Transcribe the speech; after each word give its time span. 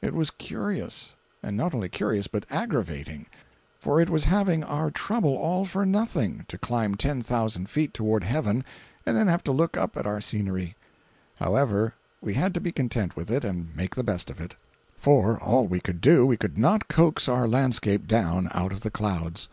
It 0.00 0.14
was 0.14 0.30
curious; 0.30 1.14
and 1.42 1.58
not 1.58 1.74
only 1.74 1.90
curious, 1.90 2.26
but 2.26 2.46
aggravating; 2.48 3.26
for 3.78 4.00
it 4.00 4.08
was 4.08 4.24
having 4.24 4.64
our 4.64 4.90
trouble 4.90 5.36
all 5.36 5.66
for 5.66 5.84
nothing, 5.84 6.46
to 6.48 6.56
climb 6.56 6.94
ten 6.94 7.20
thousand 7.20 7.68
feet 7.68 7.92
toward 7.92 8.24
heaven 8.24 8.64
and 9.04 9.14
then 9.14 9.26
have 9.26 9.44
to 9.44 9.52
look 9.52 9.76
up 9.76 9.98
at 9.98 10.06
our 10.06 10.22
scenery. 10.22 10.74
However, 11.36 11.92
we 12.22 12.32
had 12.32 12.54
to 12.54 12.62
be 12.62 12.72
content 12.72 13.14
with 13.14 13.30
it 13.30 13.44
and 13.44 13.76
make 13.76 13.94
the 13.94 14.02
best 14.02 14.30
of 14.30 14.40
it; 14.40 14.54
for, 14.98 15.36
all 15.38 15.66
we 15.66 15.80
could 15.80 16.00
do 16.00 16.24
we 16.24 16.38
could 16.38 16.56
not 16.56 16.88
coax 16.88 17.28
our 17.28 17.46
landscape 17.46 18.06
down 18.06 18.48
out 18.54 18.72
of 18.72 18.80
the 18.80 18.90
clouds. 18.90 19.50